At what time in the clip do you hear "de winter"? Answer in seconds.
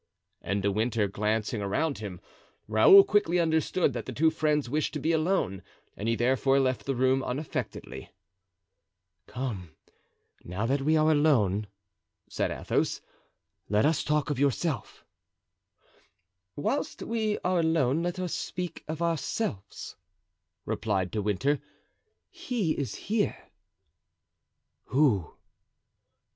0.63-1.07, 21.11-21.59